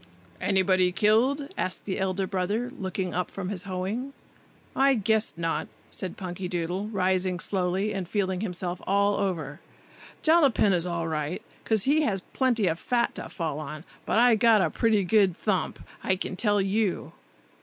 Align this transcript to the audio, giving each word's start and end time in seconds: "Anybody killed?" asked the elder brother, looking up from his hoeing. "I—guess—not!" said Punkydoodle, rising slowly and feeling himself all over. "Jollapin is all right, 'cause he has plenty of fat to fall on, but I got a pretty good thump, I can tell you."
"Anybody 0.41 0.91
killed?" 0.91 1.49
asked 1.55 1.85
the 1.85 1.99
elder 1.99 2.25
brother, 2.25 2.71
looking 2.75 3.13
up 3.13 3.29
from 3.29 3.49
his 3.49 3.65
hoeing. 3.69 4.13
"I—guess—not!" 4.75 5.67
said 5.91 6.17
Punkydoodle, 6.17 6.87
rising 6.91 7.39
slowly 7.39 7.93
and 7.93 8.09
feeling 8.09 8.41
himself 8.41 8.81
all 8.87 9.17
over. 9.19 9.59
"Jollapin 10.23 10.73
is 10.73 10.87
all 10.87 11.07
right, 11.07 11.43
'cause 11.65 11.83
he 11.83 12.01
has 12.01 12.21
plenty 12.21 12.65
of 12.65 12.79
fat 12.79 13.13
to 13.13 13.29
fall 13.29 13.59
on, 13.59 13.83
but 14.07 14.17
I 14.17 14.33
got 14.33 14.63
a 14.63 14.71
pretty 14.71 15.03
good 15.03 15.37
thump, 15.37 15.77
I 16.03 16.15
can 16.15 16.35
tell 16.35 16.59
you." 16.59 17.11